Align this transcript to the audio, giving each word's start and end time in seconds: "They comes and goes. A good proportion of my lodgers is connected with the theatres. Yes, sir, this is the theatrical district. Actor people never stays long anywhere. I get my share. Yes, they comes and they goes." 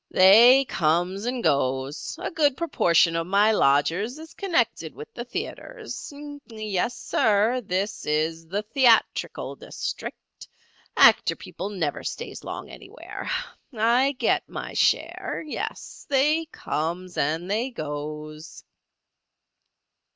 "They 0.09 0.65
comes 0.65 1.25
and 1.25 1.43
goes. 1.43 2.17
A 2.19 2.31
good 2.31 2.57
proportion 2.57 3.15
of 3.15 3.27
my 3.27 3.51
lodgers 3.51 4.17
is 4.17 4.33
connected 4.33 4.95
with 4.95 5.13
the 5.13 5.23
theatres. 5.23 6.11
Yes, 6.47 6.97
sir, 6.97 7.61
this 7.63 8.07
is 8.07 8.47
the 8.47 8.63
theatrical 8.63 9.55
district. 9.57 10.47
Actor 10.97 11.35
people 11.35 11.69
never 11.69 12.03
stays 12.03 12.43
long 12.43 12.67
anywhere. 12.67 13.29
I 13.77 14.13
get 14.13 14.49
my 14.49 14.73
share. 14.73 15.43
Yes, 15.45 16.07
they 16.09 16.45
comes 16.45 17.15
and 17.15 17.51
they 17.51 17.69
goes." 17.69 18.63